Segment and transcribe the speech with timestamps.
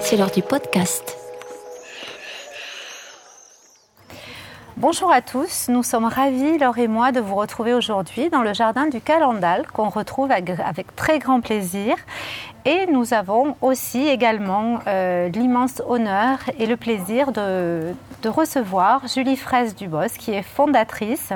[0.00, 1.27] c'est l'heure du podcast.
[4.80, 8.54] Bonjour à tous, nous sommes ravis, Laure et moi, de vous retrouver aujourd'hui dans le
[8.54, 11.96] jardin du Calendal qu'on retrouve avec très grand plaisir.
[12.64, 17.92] Et nous avons aussi également euh, l'immense honneur et le plaisir de,
[18.24, 21.32] recevoir Julie Fraisse Dubos, qui est fondatrice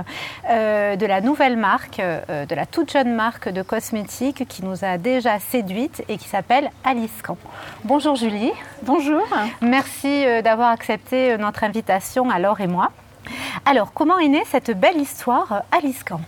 [0.49, 4.85] euh, de la nouvelle marque, euh, de la toute jeune marque de cosmétiques qui nous
[4.85, 7.39] a déjà séduite et qui s'appelle Alice Camp.
[7.83, 8.53] Bonjour Julie.
[8.85, 9.27] Bonjour.
[9.61, 12.93] Merci d'avoir accepté notre invitation à Laure et moi.
[13.65, 16.21] Alors, comment est née cette belle histoire Alice Camp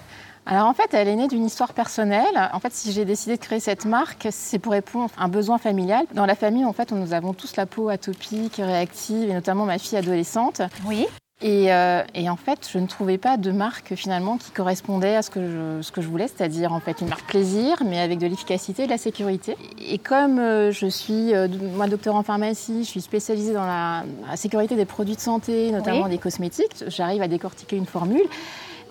[0.47, 2.51] alors en fait, elle est née d'une histoire personnelle.
[2.53, 5.57] En fait, si j'ai décidé de créer cette marque, c'est pour répondre à un besoin
[5.57, 6.05] familial.
[6.13, 9.79] Dans la famille, en fait, nous avons tous la peau atopique, réactive, et notamment ma
[9.79, 10.61] fille adolescente.
[10.85, 11.07] Oui.
[11.43, 15.31] Euh, et, en fait, je ne trouvais pas de marque finalement qui correspondait à ce
[15.31, 18.27] que je, ce que je voulais, c'est-à-dire en fait une marque plaisir, mais avec de
[18.27, 19.57] l'efficacité et de la sécurité.
[19.87, 24.05] Et comme euh, je suis, euh, moi, docteur en pharmacie, je suis spécialisée dans la,
[24.37, 28.23] sécurité des produits de santé, notamment des cosmétiques, j'arrive à décortiquer une formule.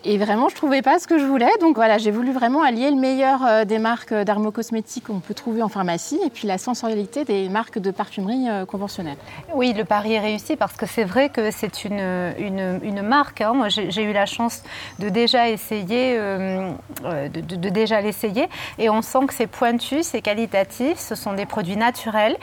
[0.05, 1.49] Et vraiment, je trouvais pas ce que je voulais.
[1.61, 5.61] Donc voilà, j'ai voulu vraiment allier le meilleur euh, des marques d'armocosmétiques qu'on peut trouver
[5.61, 9.17] en pharmacie et puis la sensorialité des marques de parfumerie euh, conventionnelles.
[9.55, 12.01] Oui, le pari est réussi parce que c'est vrai que c'est une,
[12.39, 13.39] une, marque.
[13.39, 13.53] Hein.
[13.53, 14.63] Moi, j'ai eu la chance
[14.99, 18.49] de déjà essayer, euh, de, déjà l'essayer.
[18.79, 22.35] Et on sent que c'est pointu, c'est qualitatif, ce sont des produits naturels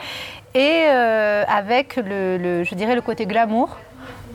[0.53, 3.77] et avec le, je dirais, le côté glamour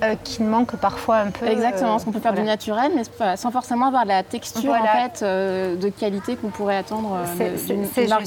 [0.02, 1.46] euh, qui manque parfois un peu.
[1.46, 5.22] Exactement, parce qu'on peut faire du naturel, mais sans forcément avoir la texture en fait,
[5.22, 8.24] euh, de qualité qu'on pourrait attendre euh, d'une marque.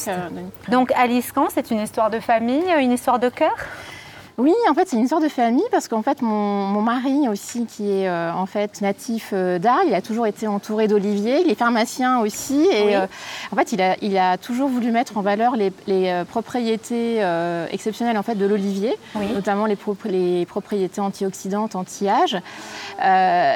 [0.70, 3.56] Donc Alice Camp, c'est une histoire de famille, une histoire de cœur?
[4.40, 7.92] Oui, en fait, c'est une histoire de famille parce qu'en fait, mon, mari aussi, qui
[7.92, 11.42] est euh, en fait natif euh, d'Arles, il a toujours été entouré d'oliviers.
[11.44, 13.06] Il est pharmacien aussi, et euh,
[13.52, 15.72] en fait, il a, il a, toujours voulu mettre en valeur les,
[16.30, 17.22] propriétés
[17.72, 18.96] exceptionnelles en fait de l'olivier,
[19.34, 22.38] notamment les, les, propriétés antioxydantes, anti-âge.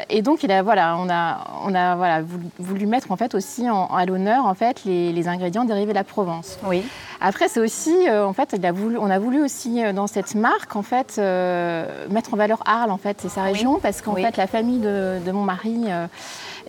[0.09, 2.21] et donc, il a voilà, on a, on a voilà
[2.59, 6.03] voulu, mettre en fait aussi à l'honneur en fait les, les, ingrédients dérivés de la
[6.03, 6.59] Provence.
[6.65, 6.83] Oui.
[7.25, 10.75] Après, c'est aussi, en fait, il a voulu, on a voulu aussi dans cette marque
[10.75, 14.35] en fait, euh, mettre en valeur Arles, en fait, et sa région, parce qu'en fait,
[14.35, 15.85] la famille de, mon mari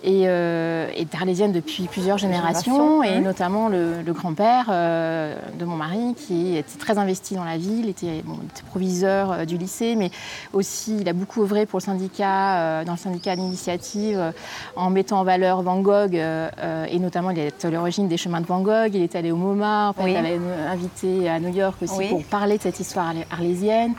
[0.03, 6.57] euh, euh, est, arlésienne depuis plusieurs générations, et notamment le, grand-père de mon mari, qui
[6.57, 8.23] était très investi dans la ville, était,
[8.69, 10.11] proviseur du lycée, mais
[10.53, 14.33] aussi, il a beaucoup œuvré pour le syndicat, dans le syndicat d'initiative,
[14.75, 18.45] en mettant en valeur Van Gogh, et notamment, il est à l'origine des chemins de
[18.45, 20.39] Van Gogh, il est allé au MoMA, en fait, il avait
[20.69, 23.93] invité à New York aussi pour parler de cette histoire arlésienne.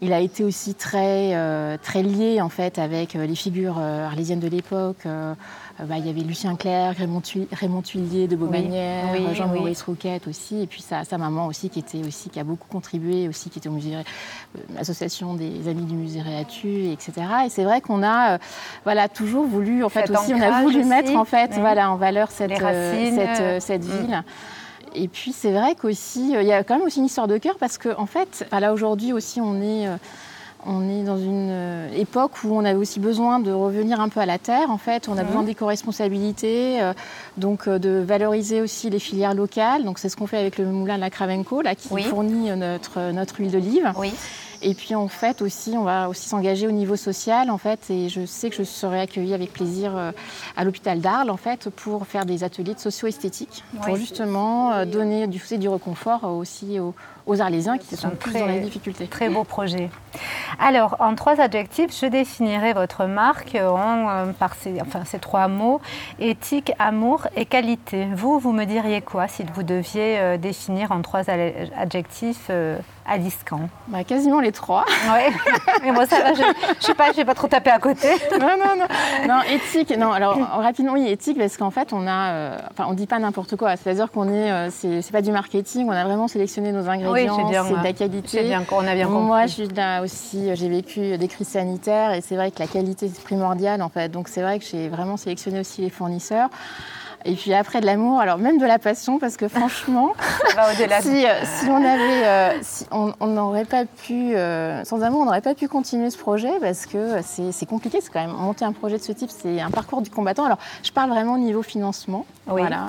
[0.00, 4.06] Il a été aussi très, euh, très lié en fait avec euh, les figures euh,
[4.06, 5.06] arlésiennes de l'époque.
[5.80, 10.82] Bah, il y avait Lucien Clerc, Raymond, Tuillier de Beaumanière, Jean-Maurice Rouquette aussi, et puis
[10.82, 13.72] sa, sa, maman aussi qui était aussi qui a beaucoup contribué aussi, qui était au
[13.72, 13.92] musée,
[14.74, 17.12] l'association des amis du musée Réatu, etc.
[17.46, 18.38] Et c'est vrai qu'on a,
[18.82, 22.32] voilà, toujours voulu, en fait aussi, on a voulu mettre en fait, voilà, en valeur
[22.32, 24.00] cette, cette, cette mmh.
[24.00, 24.24] ville.
[24.94, 27.38] Et puis c'est vrai qu'aussi, euh, il y a quand même aussi une histoire de
[27.38, 29.96] cœur parce qu'en en fait, là aujourd'hui aussi, on est, euh,
[30.66, 34.20] on est dans une euh, époque où on a aussi besoin de revenir un peu
[34.20, 34.70] à la terre.
[34.70, 36.80] En fait, on a besoin d'éco-responsabilité,
[37.36, 39.84] donc de valoriser aussi les filières locales.
[39.84, 43.12] Donc c'est ce qu'on fait avec le moulin de la Cravenco, là, qui fournit notre,
[43.12, 43.92] notre huile d'olive.
[43.96, 44.12] Oui.
[44.62, 47.90] Et puis en fait aussi, on va aussi s'engager au niveau social en fait.
[47.90, 50.12] Et je sais que je serai accueillie avec plaisir euh,
[50.56, 55.26] à l'hôpital d'Arles en fait pour faire des ateliers de socio-esthétique pour justement euh, donner
[55.26, 56.94] du, du réconfort aussi aux,
[57.26, 59.06] aux Arlésiens qui sont plus dans la difficulté.
[59.06, 59.90] Très beau projet.
[60.58, 65.46] Alors, en trois adjectifs, je définirai votre marque en, euh, par ces, enfin, ces trois
[65.48, 65.80] mots
[66.18, 68.08] éthique, amour et qualité.
[68.14, 72.50] Vous, vous me diriez quoi si vous deviez définir en trois adjectifs
[73.08, 74.84] à Discan bah, Quasiment les trois.
[75.08, 75.34] Oui,
[75.82, 78.08] mais moi ça va, je ne sais pas, je vais pas trop taper à côté.
[78.32, 78.86] non, non, non.
[79.26, 83.06] Non, éthique, non, alors rapidement, oui, éthique, parce qu'en fait, on a, enfin, on dit
[83.06, 83.76] pas n'importe quoi.
[83.76, 87.84] C'est-à-dire qu'on est, c'est pas du marketing, on a vraiment sélectionné nos ingrédients c'est de
[87.84, 88.42] la qualité.
[88.44, 92.20] Bien, on a bien Moi, je suis là aussi, j'ai vécu des crises sanitaires et
[92.20, 94.08] c'est vrai que la qualité c'est primordial en fait.
[94.08, 96.48] Donc c'est vrai que j'ai vraiment sélectionné aussi les fournisseurs.
[97.24, 100.12] Et puis après de l'amour, alors même de la passion, parce que franchement,
[101.00, 105.24] si, euh, si, on avait, euh, si on n'aurait pas pu, euh, sans amour, on
[105.24, 107.98] n'aurait pas pu continuer ce projet parce que c'est compliqué.
[108.00, 110.44] C'est quand même monter un projet de ce type, c'est un parcours du combattant.
[110.44, 112.86] Alors je parle vraiment au niveau financement, voilà.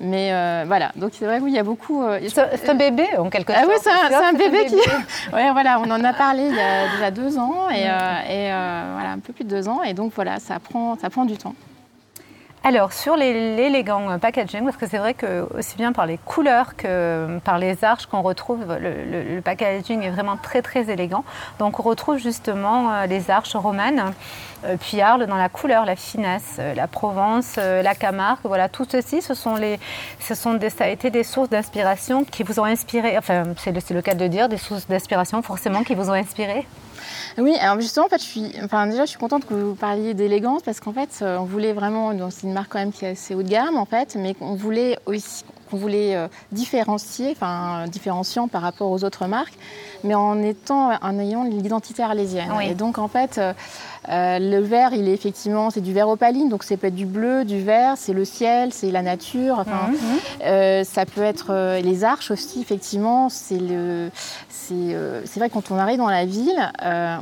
[0.00, 0.30] mais
[0.66, 2.04] voilà, donc c'est vrai qu'il y a beaucoup.
[2.28, 3.64] c'est un bébé en quelque sorte.
[3.64, 4.74] Ah oui, c'est un, bébé, qui.
[5.32, 9.12] ouais, voilà, on en a parlé il y a déjà deux ans et, et voilà
[9.14, 11.54] un peu plus de deux ans et donc voilà, ça prend, ça prend du temps.
[12.68, 17.38] Alors, sur l'élégant packaging, parce que c'est vrai que aussi bien par les couleurs que
[17.42, 21.24] par les arches qu'on retrouve, le, packaging est vraiment très très élégant.
[21.58, 24.12] Donc, on retrouve justement euh, les arches romanes,
[24.66, 28.40] euh, puis Arles dans la couleur, la finesse, euh, la Provence, la Camargue.
[28.44, 29.80] Voilà, tout ceci, ce sont les,
[30.20, 33.16] ce sont des, ça a été des sources d'inspiration qui vous ont inspiré.
[33.16, 36.66] Enfin, c'est le, le cas de dire, des sources d'inspiration forcément qui vous ont inspiré.
[37.38, 40.14] Oui, alors justement, en fait, je suis, enfin, déjà, je suis contente que vous parliez
[40.14, 43.10] d'élégance parce qu'en fait, euh, on voulait vraiment, c'est une marque quand même qui est
[43.10, 47.86] assez haut de gamme en fait, mais on voulait aussi, qu'on voulait euh, différencier, enfin,
[47.88, 49.54] différenciant par rapport aux autres marques,
[50.04, 52.50] mais en étant, en ayant l'identité arlésienne.
[52.62, 53.52] Et donc, en fait, euh,
[54.08, 57.04] euh, le vert, il est effectivement, c'est du vert opaline, donc ça peut être du
[57.04, 59.58] bleu, du vert, c'est le ciel, c'est la nature.
[59.58, 59.96] Enfin, mhm.
[60.44, 63.28] euh, ça peut être euh, les arches aussi, effectivement.
[63.28, 64.10] C'est le,
[64.48, 66.70] c'est vrai quand on arrive dans la ville,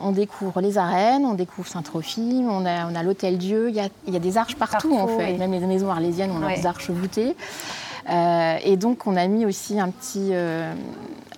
[0.03, 3.69] on découvre les arènes, on découvre Saint-Trophime, on a, on a l'Hôtel Dieu.
[3.69, 5.35] Il y a, il y a des arches partout, en fait.
[5.35, 7.37] Même les maisons arlésiennes, on a des arches voûtées.
[8.09, 10.73] Euh, et donc, on a mis aussi un petit, euh,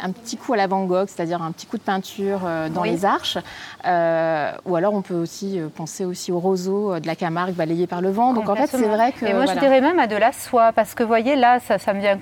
[0.01, 2.83] un petit coup à la Van Gogh, c'est-à-dire un petit coup de peinture euh, dans
[2.83, 3.39] les arches.
[3.85, 8.11] ou alors, on peut aussi penser aussi au roseau de la Camargue balayé par le
[8.11, 8.35] vent.
[8.35, 9.25] Donc, en fait, c'est vrai que.
[9.25, 11.79] Et moi, je dirais même à de la soie, parce que, vous voyez, là, ça,
[11.79, 12.19] ça me vient.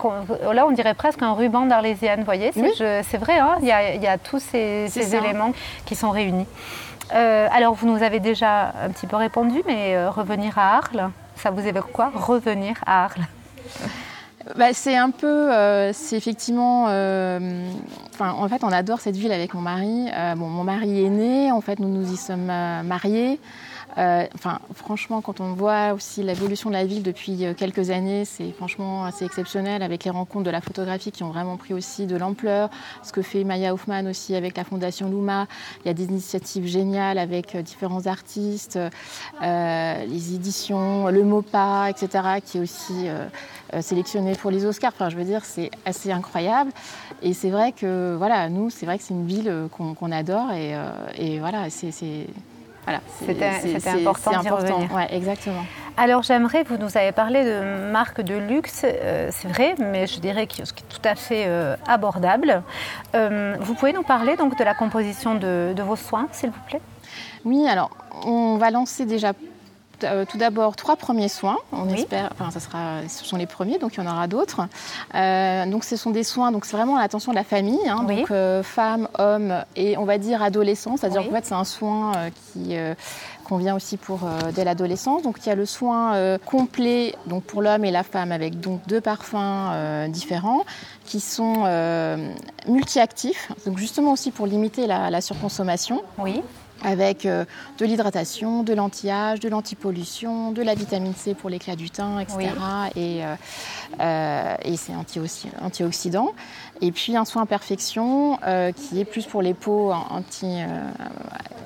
[0.52, 2.52] Là, on dirait presque un ruban d'arlésienne, voyez.
[2.52, 5.52] C'est vrai, hein, il, y a, il, y a, tous ces, ces éléments
[5.84, 6.46] qui sont réunis.
[7.10, 11.66] alors, vous nous avez déjà un petit peu répondu, mais revenir à Arles, ça vous
[11.66, 12.12] évoque quoi?
[12.14, 13.26] Revenir à Arles
[14.54, 17.68] bah, c'est un peu, euh, c'est effectivement, euh,
[18.20, 20.08] en fait, on adore cette ville avec mon mari.
[20.14, 23.40] Euh, bon, mon mari est né, en fait, nous nous y sommes mariés.
[23.98, 28.26] Euh, enfin, franchement, quand on voit aussi l'évolution de la ville depuis euh, quelques années,
[28.26, 32.06] c'est franchement assez exceptionnel avec les rencontres de la photographie qui ont vraiment pris aussi
[32.06, 32.68] de l'ampleur.
[33.02, 35.46] Ce que fait Maya Hoffman aussi avec la Fondation Luma.
[35.84, 38.78] Il y a des initiatives géniales avec euh, différents artistes,
[39.40, 43.08] les éditions, le MOPA, etc., qui est aussi
[43.80, 44.92] sélectionné pour les Oscars.
[44.94, 46.70] Enfin, je veux dire, c'est assez incroyable.
[47.22, 50.74] Et c'est vrai que, voilà, nous, c'est vrai que c'est une ville qu'on adore et,
[51.16, 51.90] et voilà, c'est
[52.86, 54.92] voilà, c'était important d'y revenir.
[54.94, 55.64] Ouais, exactement.
[55.98, 60.20] Alors j'aimerais, vous nous avez parlé de marques de luxe, euh, c'est vrai, mais je
[60.20, 62.62] dirais qui est tout à fait euh, abordable.
[63.14, 66.60] Euh, vous pouvez nous parler donc de la composition de, de vos soins, s'il vous
[66.68, 66.82] plaît?
[67.44, 67.90] Oui, alors
[68.24, 69.32] on va lancer déjà
[70.00, 71.56] tout d'abord trois premiers soins.
[71.72, 74.62] On espère, enfin, ça sera, ce sont les premiers, donc il y en aura d'autres.
[75.14, 78.30] Euh, donc ce sont des soins, donc c'est vraiment l'attention de la famille, hein, donc
[78.30, 80.96] euh, femmes, hommes et on va dire adolescents.
[80.96, 82.12] C'est-à-dire qu'en fait c'est un soin
[82.52, 82.74] qui
[83.44, 84.20] convient aussi pour
[84.54, 85.22] dès l'adolescence.
[85.22, 88.80] Donc il y a le soin complet, donc pour l'homme et la femme, avec donc
[88.86, 90.64] deux parfums différents
[91.04, 91.64] qui sont
[92.66, 96.02] multi-actifs, donc justement aussi pour limiter la, la surconsommation.
[96.18, 96.42] Oui
[96.84, 97.44] avec euh,
[97.78, 102.50] de l'hydratation, de l'anti-âge, de l'antipollution, de la vitamine C pour l'éclat du teint, etc.
[102.94, 103.34] Et, euh,
[104.00, 104.92] euh, et c'est
[105.60, 106.32] antioxydant.
[106.82, 108.38] Et puis un soin imperfection
[108.76, 110.58] qui est plus pour les peaux anti,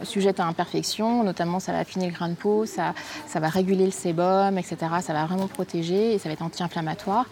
[0.05, 2.95] sujettes à imperfection, notamment ça va affiner le grain de peau, ça,
[3.27, 4.77] ça va réguler le sébum, etc.
[5.03, 7.27] Ça va vraiment protéger et ça va être anti-inflammatoire.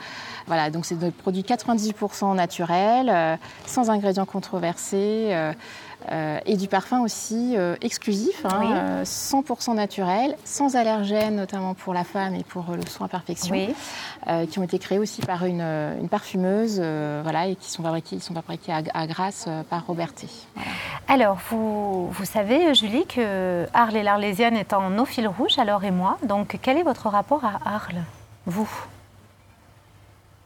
[0.48, 5.32] Voilà, donc c'est des produits 98% naturels, sans ingrédients controversés.
[6.10, 11.92] Euh, et du parfum aussi euh, exclusif, 100% hein, euh, naturel, sans allergènes, notamment pour
[11.92, 13.54] la femme et pour le soin perfection,
[14.50, 16.80] qui ont été créés aussi par une, parfumeuse
[17.22, 20.28] voilà, et qui sont fabriqués, sont fabriqués à, Grasse par Roberté.
[21.08, 25.84] Alors, vous, vous, savez, Julie, que Arles et l'Arlésienne est en nos fil rouge, alors
[25.84, 26.18] et moi.
[26.22, 28.02] Donc, quel est votre rapport à Arles,
[28.46, 28.68] vous?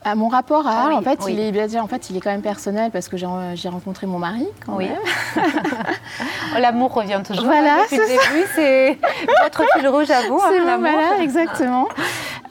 [0.05, 2.43] Ah, mon rapport à Arles, en, fait, il est, en fait, il est quand même
[2.43, 4.47] personnel parce que j'ai rencontré mon mari.
[4.65, 4.89] Quand oui.
[6.59, 7.45] L'amour revient toujours.
[7.45, 8.99] Voilà, depuis le début, c'est
[9.43, 10.41] votre fil rouge à vous.
[10.51, 11.89] C'est hein, voilà, exactement.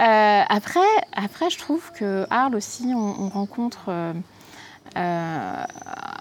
[0.01, 0.79] Euh, après,
[1.15, 3.85] après, je trouve que Arles aussi, on, rencontre.
[3.89, 4.13] Euh,
[4.97, 5.63] euh,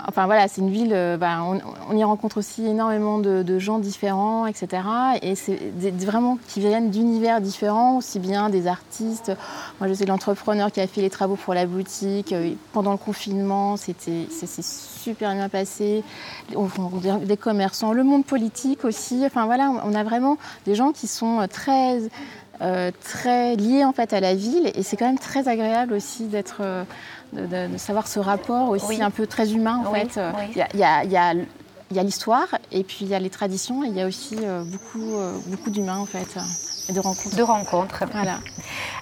[0.07, 1.41] enfin voilà, c'est une ville, euh, bah,
[1.89, 4.83] on, y rencontre aussi énormément de, gens différents, etc.
[5.23, 5.59] Et c'est
[6.05, 9.33] vraiment qui viennent d'univers différents, aussi bien des artistes.
[9.81, 12.99] Moi, je sais l'entrepreneur qui a fait les travaux pour la boutique euh, pendant le
[12.99, 16.05] confinement, c'était super bien passé.
[16.55, 16.69] On,
[17.25, 19.23] des commerçants, le monde politique aussi.
[19.27, 22.00] Enfin voilà, on a vraiment des gens qui sont très
[23.03, 26.61] très liés en fait à la ville et c'est quand même très agréable aussi d'être
[27.33, 30.21] de, savoir ce rapport aussi un peu très humain en fait.
[30.55, 34.07] Il y a, l'histoire et puis il y a les traditions et il y a
[34.07, 36.39] aussi euh, beaucoup, euh, beaucoup d'humains en fait
[36.89, 37.37] et de rencontres.
[37.37, 38.05] De rencontres.
[38.13, 38.39] Voilà.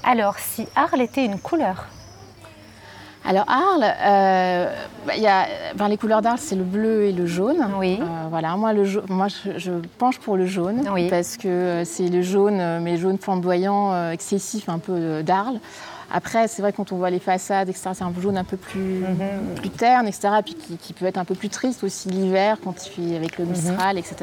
[0.04, 1.86] Alors si Arles était une couleur?
[3.24, 4.72] Alors Arles, euh,
[5.06, 7.66] bah, il y a, enfin, les couleurs d'Arles, c'est le bleu et le jaune.
[7.76, 7.98] Oui.
[8.00, 11.08] Euh, voilà, moi, le moi je, je penche pour le jaune Oui.
[11.10, 15.22] parce que euh, c'est le jaune, euh, mais jaune flamboyant, euh, excessif un peu euh,
[15.22, 15.60] d'Arles.
[16.10, 19.00] Après, c'est vrai quand on voit les façades, etc., c'est un jaune un peu plus,
[19.00, 19.54] Mhm.
[19.56, 22.74] plus terne, etc., puis qui, qui peut être un peu plus triste aussi l'hiver quand
[22.86, 24.16] il fait avec le Mistral, etc.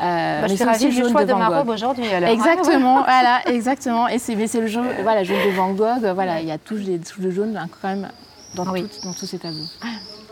[0.00, 2.04] Euh, Bah, je suis ravie le du choix de de, ma robe aujourd'hui.
[2.06, 4.08] Exactement, voilà, exactement.
[4.08, 6.12] Et c'est, mais c'est le jaune, voilà, jaune de Van Gogh.
[6.14, 8.08] Voilà, il y a touches les touches de jaune hein, quand même
[8.54, 8.82] dans, Oui.
[8.88, 9.58] tout- dans tous ces tableaux.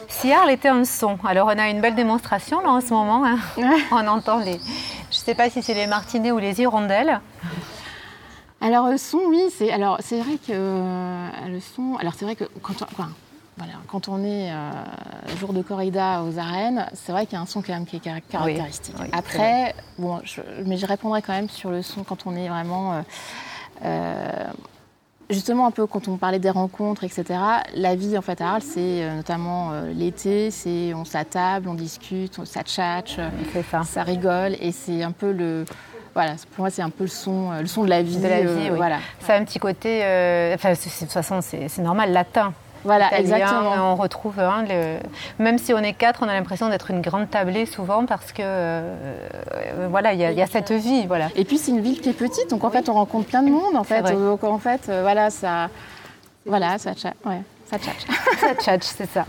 [0.09, 3.25] Si Arles était un son, alors on a une belle démonstration là en ce moment.
[3.25, 3.39] hein.
[3.57, 3.65] Ouais.
[3.93, 4.53] On entend les.
[5.11, 7.21] Je ne sais pas si c'est les martinets ou les hirondelles.
[8.63, 11.97] Alors le son, oui, c'est alors c'est vrai que euh, le son.
[12.01, 12.87] Alors c'est vrai que quand on,
[13.57, 14.71] voilà, quand on est euh,
[15.41, 17.97] jour de corrida aux arènes, c'est vrai qu'il y a un son quand même qui
[17.97, 18.95] est car- caractéristique.
[19.01, 22.49] oui, Après, bon, je- mais je répondrai quand même sur le son quand on est
[22.49, 23.03] vraiment.
[23.85, 24.47] euh,
[25.31, 27.25] Justement, un peu quand on parlait des rencontres, etc.,
[27.75, 32.39] la vie en fait à Arles, c'est notamment euh, l'été, c'est on s'attable, on discute,
[32.39, 33.19] on s'atchatche,
[33.55, 33.83] C'est ça.
[33.85, 35.65] ça rigole, et c'est un peu le.
[36.15, 38.19] Voilà, pour moi, c'est un peu le son, euh, le son de la vie.
[38.19, 38.77] De la vie, euh, oui.
[38.77, 38.99] Voilà.
[39.21, 40.01] Ça a un petit côté.
[40.05, 42.53] euh, Enfin, de toute façon, c'est normal, latin.
[42.85, 43.93] Voilà, italien, exactement.
[43.93, 44.97] On retrouve, hein, le-
[45.39, 48.43] même si on est quatre, on a l'impression d'être une grande tablée souvent parce que
[48.45, 51.29] euh, voilà, il y, a- il y a cette vie, voilà.
[51.37, 53.51] Et puis c'est une ville qui est petite, donc en fait on rencontre plein de
[53.51, 53.77] monde.
[53.77, 55.69] En fait, donc en fait, euh, voilà, ça,
[56.45, 56.91] voilà, ça
[57.25, 58.05] ouais, ça tchatche.
[58.59, 59.25] Ça c'est ça.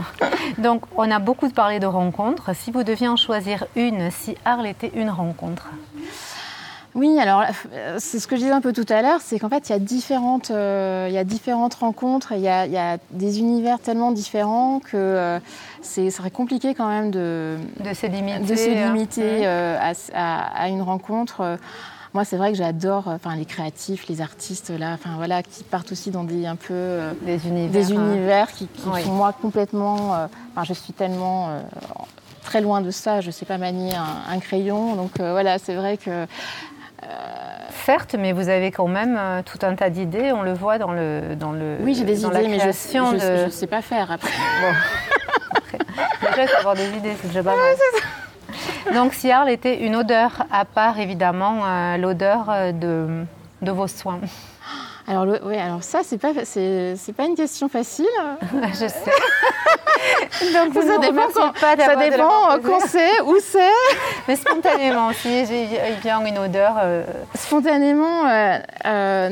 [0.58, 2.56] Donc, on a beaucoup parlé de rencontres.
[2.56, 5.70] Si vous deviez en choisir une, si Arles était une rencontre,
[6.96, 7.42] Oui, alors
[7.74, 9.72] euh, c'est ce que je disais un peu tout à l'heure, c'est qu'en fait il
[9.72, 12.98] y a différentes, euh, il y a différentes rencontres, il y a, il y a
[13.10, 15.40] des univers tellement différents que euh,
[15.82, 19.94] c'est, ça serait compliqué quand même de, de se limiter, de se limiter euh, à,
[20.14, 21.58] à- à une rencontre.
[22.14, 25.92] Moi, c'est vrai que j'adore, enfin, les créatifs, les artistes là, enfin voilà, qui partent
[25.92, 27.88] aussi dans des un peu euh, des univers.
[27.88, 28.46] des hein.
[28.56, 29.02] qui, qui Oui.
[29.02, 30.14] sont moi complètement.
[30.14, 31.60] euh, enfin, je suis tellement euh,
[32.44, 33.20] très loin de ça.
[33.22, 36.28] Je ne sais pas manier un, un crayon, donc voilà, c'est vrai que
[37.86, 40.32] Certes, mais vous avez quand même euh, tout un tas d'idées.
[40.32, 43.50] On le voit dans le dans le oui, j'ai des idées, mais je ne de...
[43.50, 44.30] sais pas faire après.
[46.38, 47.76] Il faut avoir des idées, c'est déjà pas mal.
[48.94, 53.26] Donc, si Arles était une odeur, à part évidemment euh, l'odeur euh, de,
[53.62, 54.20] de vos soins.
[55.08, 58.06] Alors, le- alors ça, c'est pas, c'est, c'est pas une question facile.
[58.74, 59.12] Je sais.
[60.54, 63.70] Donc, vous ça dépend, quand, pas ça dépend euh, quand c'est, où c'est.
[64.28, 65.68] Mais spontanément, si j'ai-
[66.02, 66.76] vient une odeur.
[66.82, 67.04] euh,
[67.36, 69.30] Spontanément, euh, euh,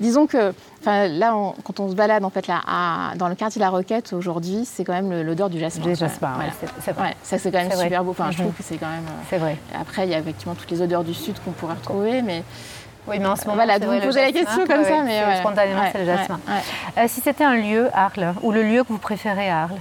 [0.00, 0.52] disons que.
[0.80, 3.64] Enfin, là, on- quand on se balade en fait là, à- dans le quartier de
[3.64, 5.84] la Roquette aujourd'hui, c'est quand même l'odeur du jasmin.
[5.84, 6.52] Du jasmin, Voilà.
[6.58, 7.08] c'est- c'est vrai.
[7.08, 7.84] Ouais, ça c'est quand même C'est vrai.
[7.84, 8.12] super beau.
[8.12, 8.44] Enfin, je Mhm.
[8.44, 9.04] trouve que c'est quand même.
[9.28, 9.56] c'est vrai.
[9.78, 12.42] Après, il y a effectivement toutes les odeurs du sud qu'on pourrait retrouver, mais
[13.08, 15.36] Oui, mais en ce moment, voilà, vous le poser la question comme ouais, ça, mais
[15.40, 16.40] spontanément, Ouais, c'est le jasmin.
[16.48, 17.02] ouais.
[17.02, 19.78] Euh, si c'était un lieu, Arles, ou le lieu que vous préférez à Arles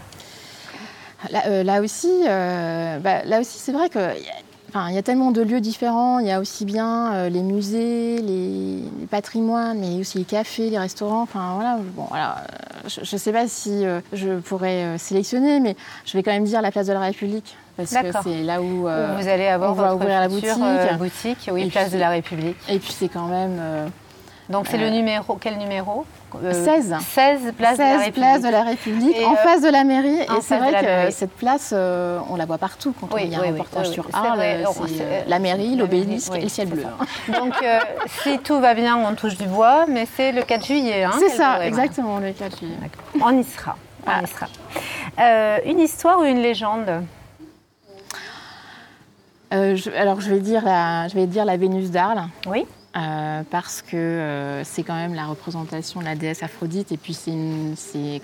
[1.32, 4.00] Là, euh, là aussi, euh, bah, là aussi, c'est vrai que.
[4.00, 4.34] y a-
[4.72, 6.20] Enfin, il y a tellement de lieux différents.
[6.20, 10.70] Il y a aussi bien euh, les musées, les, les patrimoines, mais aussi les cafés,
[10.70, 11.24] les restaurants.
[11.24, 11.80] Enfin, voilà.
[11.96, 12.36] Bon, alors,
[12.88, 16.44] je ne sais pas si euh, je pourrais euh, sélectionner, mais je vais quand même
[16.44, 19.48] dire la place de la République parce que c'est là où, euh, Où vous allez
[19.48, 20.50] avoir on va votre ouvrir la boutique.
[20.62, 22.58] euh, boutique, oui, Et place puis- de la République.
[22.70, 23.88] Et puis c'est quand même euh,
[24.50, 26.06] Donc c'est le numéro, quel numéro?
[26.44, 26.96] Euh, 16.
[27.16, 28.14] 16 place de la 16 République.
[28.14, 30.20] places de la République, Et, en euh, face de la mairie.
[30.22, 30.74] Et c'est vrai
[31.08, 33.52] que cette place, euh, on la voit partout quand Oui, il y a oui, un
[33.52, 34.40] reportage oui, sur Arles.
[34.68, 36.84] on- c'est la mairie, l'obélisque et le ciel bleu.
[37.34, 37.80] Donc euh,
[38.24, 41.04] si tout va bien, on touche du bois, mais c'est le 4 juillet.
[41.04, 42.76] hein, C'est ça, exactement, le 4 juillet.
[43.24, 43.76] On y sera.
[44.06, 44.22] On Ah.
[44.24, 45.62] y sera.
[45.66, 47.04] Une histoire ou une légende?
[49.52, 50.40] Je- alors je vais
[51.28, 52.24] dire la Vénus d'Arles.
[52.48, 52.66] Oui.
[52.98, 57.14] Euh, parce que euh, c'est quand même la représentation de la déesse Aphrodite et puis
[57.14, 57.76] c'est une-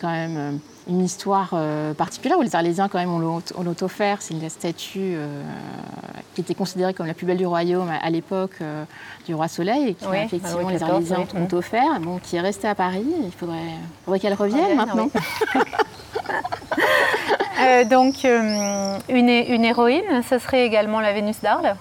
[0.02, 0.52] quand même euh,
[0.90, 4.18] une histoire euh, particulière où les Arlésiens quand même on l'ont on l'ont offert.
[4.22, 5.18] C'est la statue
[6.34, 8.58] qui était considérée comme la plus belle du royaume à, à l'époque
[9.28, 11.42] du roi Soleil et qui Oui, effectivement Louis les Arlésiens oui.
[11.42, 13.06] ont offert, bon, qui est restée à Paris.
[13.24, 13.56] Il faudrait,
[14.04, 15.10] faudrait qu'elle revienne maintenant.
[17.90, 21.76] Donc une, une héroïne, ce serait également la Vénus d'Arles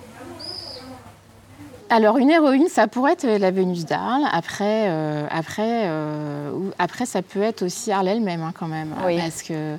[1.91, 4.25] Alors, une héroïne, ça pourrait être la Vénus d'Arles.
[4.33, 8.95] Après, euh, après, euh, après, ça peut être aussi Arles elle-même, hein, quand même.
[9.05, 9.19] Oui.
[9.19, 9.77] Parce que,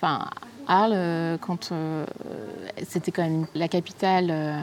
[0.00, 0.26] enfin,
[0.68, 2.04] Arles, euh, quand euh,
[2.88, 4.56] c'était quand même la capitale euh,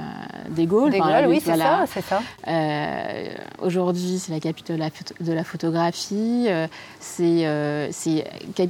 [0.49, 0.91] des Gaules.
[0.91, 1.85] Des enfin, Gaules, oui, c'est voilà.
[1.85, 2.21] ça, c'est ça.
[2.47, 3.27] Euh,
[3.61, 4.77] Aujourd'hui, c'est la capitale
[5.19, 6.45] de la, photographie.
[6.47, 6.67] euh,
[6.99, 8.25] c'est, euh, c'est,
[8.57, 8.63] je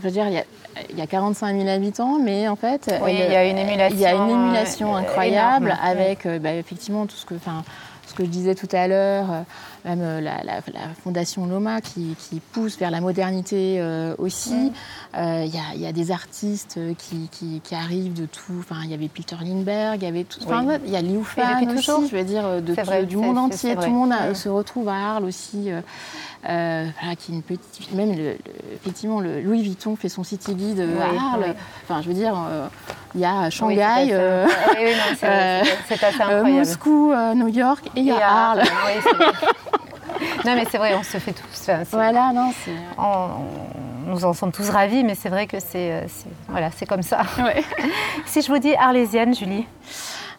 [0.00, 0.44] veux dire, il y a,
[0.90, 3.58] il y a 45 000 habitants, mais en fait, Oui, elle- il y a une
[3.58, 7.24] Il y a une émulation, émulation euh, incroyable énorme, avec, euh, bah, effectivement, tout ce
[7.26, 7.62] que, enfin,
[8.06, 9.26] ce que je disais tout à l'heure.
[9.86, 10.60] Euh, même la,
[11.02, 12.16] fondation Loma qui,
[12.52, 13.82] pousse vers la modernité
[14.18, 14.72] aussi.
[15.16, 18.54] Il y, a des artistes qui, qui, arrivent de tout.
[18.58, 20.40] Enfin, il y avait Peter Lindbergh, il y avait tout.
[20.84, 23.74] il y a Liu Fan aussi, je veux dire, de, du monde entier.
[23.76, 25.70] Tout le monde se retrouve à Arles aussi.
[26.46, 26.86] Euh,
[27.18, 28.14] qui est une petite, même
[28.74, 31.54] effectivement le Louis Vuitton fait son city guide euh, à Arles.
[31.84, 32.66] Enfin, je veux dire, euh,
[33.14, 34.12] il y a Shanghai,
[36.44, 38.62] Moscou, New York et il y a Arles.
[40.44, 41.70] non, mais c'est vrai, on se fait tous.
[41.92, 42.52] voilà, non,
[44.06, 46.06] nous en sommes tous ravis, mais c'est vrai que c'est
[46.48, 47.22] voilà, c'est comme ça.
[48.26, 49.66] si je vous dis arlésienne, Julie.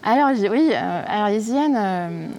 [0.03, 2.31] Alors oui, arlésienne,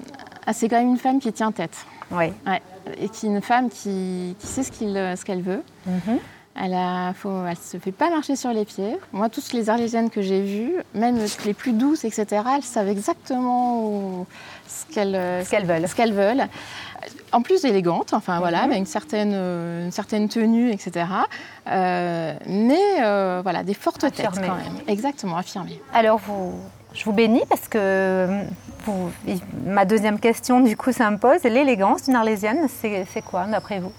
[0.47, 1.77] ah, c'est quand même une femme qui tient tête.
[2.11, 2.33] Oui.
[2.47, 2.63] Ouais
[2.99, 5.63] et qui est une femme qui, sait ce qu'elle veut.
[5.87, 6.19] Mhm.
[6.59, 8.97] Elle ne se fait pas marcher sur les pieds.
[9.13, 14.27] Moi, toutes les Arlésiennes que j'ai vues, même les plus douces, etc., elles savent exactement
[14.67, 15.87] ce qu'elles veulent.
[15.87, 16.49] Ce veulent.
[17.33, 18.65] En plus élégante, enfin voilà, mhm.
[18.65, 21.07] avec une certaine, une certaine tenue, etc.
[21.69, 24.57] Euh, mais euh, voilà, des fortes têtes quand même.
[24.87, 25.81] Exactement, affirmées.
[25.93, 26.55] Alors vous,
[26.95, 28.43] je vous bénis parce que
[29.65, 31.43] ma deuxième question du coup s'impose.
[31.45, 33.93] L'élégance d'une Arlésienne, c'est quoi d'après vous?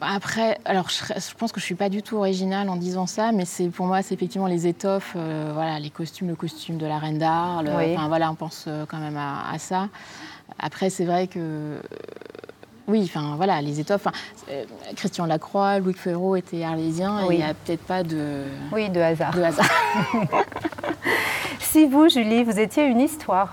[0.00, 3.44] Après, alors je, pense que je suis pas du tout originale en disant ça, mais
[3.44, 6.98] c'est pour moi c'est effectivement les étoffes, euh, voilà, les costumes, le costume de la
[6.98, 7.70] reine d'Arles.
[7.70, 9.88] Enfin voilà, on pense euh, quand même à, ça.
[10.58, 11.80] Après, c'est vrai que
[12.86, 14.08] oui, enfin voilà, les étoffes.
[14.50, 14.64] Euh,
[14.96, 17.20] Christian Lacroix, Louis Ferraud étaient arlésiens.
[17.30, 19.34] Il n'y a peut-être pas de oui de hasard.
[19.34, 19.70] De hasard.
[21.60, 23.52] si vous, Julie, vous étiez une histoire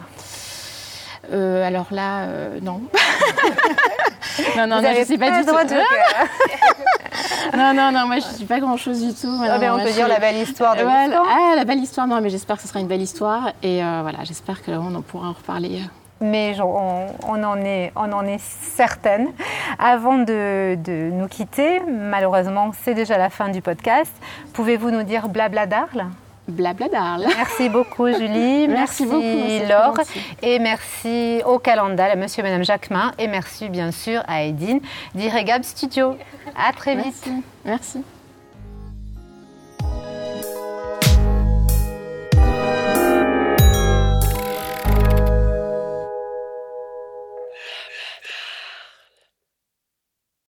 [1.32, 2.82] euh, alors là, euh, non.
[4.58, 5.56] non, non, non, je ne sais pas du tout.
[7.58, 9.42] non, non, non, moi je ne suis pas grand-chose du tout.
[9.48, 11.26] Ah ben, on peut dire la belle histoire de l'histoire.
[11.30, 13.52] Ah, la belle histoire, non, mais j'espère que ce sera une belle histoire.
[13.64, 15.82] Et euh, voilà, j'espère qu'on en pourra en reparler.
[16.22, 19.30] Mais on, en est, on en est certaine.
[19.80, 24.12] Avant de, de nous quitter, malheureusement, c'est déjà la fin du podcast.
[24.54, 26.06] Pouvez-vous nous dire blabla d'Arles?
[26.48, 27.28] Blabla d'Arles.
[27.38, 29.98] Merci beaucoup Julie, merci, beaucoup, Laure
[30.42, 34.80] et merci au Calendal, à monsieur et madame Jacquemin et merci bien sûr à Edine
[35.16, 36.16] d'Iregab Studio.
[36.56, 37.30] À très vite.
[37.66, 38.02] merci.